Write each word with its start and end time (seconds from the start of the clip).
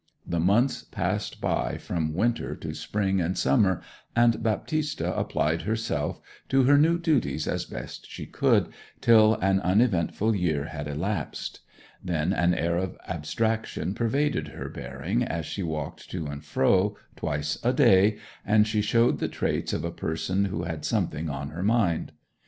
The 0.25 0.39
months 0.39 0.81
passed 0.81 1.39
by 1.39 1.77
from 1.77 2.15
winter 2.15 2.55
to 2.55 2.73
spring 2.73 3.21
and 3.21 3.37
summer, 3.37 3.83
and 4.15 4.41
Baptista 4.41 5.15
applied 5.15 5.61
herself 5.61 6.19
to 6.49 6.63
her 6.63 6.75
new 6.75 6.97
duties 6.97 7.47
as 7.47 7.65
best 7.65 8.09
she 8.09 8.25
could, 8.25 8.69
till 8.99 9.35
an 9.35 9.59
uneventful 9.59 10.35
year 10.35 10.65
had 10.65 10.87
elapsed. 10.87 11.59
Then 12.03 12.33
an 12.33 12.55
air 12.55 12.77
of 12.77 12.97
abstraction 13.07 13.93
pervaded 13.93 14.47
her 14.47 14.69
bearing 14.69 15.23
as 15.23 15.45
she 15.45 15.61
walked 15.61 16.09
to 16.09 16.25
and 16.25 16.43
fro, 16.43 16.97
twice 17.15 17.59
a 17.63 17.71
day, 17.71 18.17
and 18.43 18.67
she 18.67 18.81
showed 18.81 19.19
the 19.19 19.27
traits 19.29 19.71
of 19.71 19.85
a 19.85 19.91
person 19.91 20.45
who 20.45 20.63
had 20.63 20.83
something 20.83 21.29
on 21.29 21.49
her 21.51 21.61
mind. 21.61 22.11